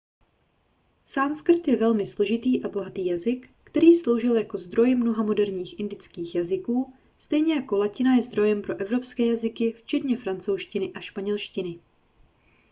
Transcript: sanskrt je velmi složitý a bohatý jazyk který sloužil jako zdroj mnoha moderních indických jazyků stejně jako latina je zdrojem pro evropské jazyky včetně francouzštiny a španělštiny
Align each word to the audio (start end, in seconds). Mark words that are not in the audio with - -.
sanskrt 1.05 1.67
je 1.67 1.75
velmi 1.75 2.05
složitý 2.05 2.63
a 2.65 2.69
bohatý 2.69 3.05
jazyk 3.05 3.49
který 3.63 3.93
sloužil 3.95 4.35
jako 4.35 4.57
zdroj 4.57 4.95
mnoha 4.95 5.23
moderních 5.23 5.79
indických 5.79 6.35
jazyků 6.35 6.93
stejně 7.17 7.55
jako 7.55 7.77
latina 7.77 8.15
je 8.15 8.21
zdrojem 8.21 8.61
pro 8.61 8.79
evropské 8.81 9.25
jazyky 9.25 9.71
včetně 9.71 10.17
francouzštiny 10.17 10.93
a 10.93 10.99
španělštiny 10.99 11.79